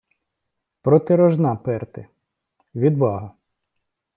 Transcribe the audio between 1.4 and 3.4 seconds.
перти— відвага